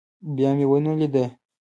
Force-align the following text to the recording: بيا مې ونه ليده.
بيا 0.35 0.49
مې 0.57 0.65
ونه 0.69 0.91
ليده. 0.99 1.25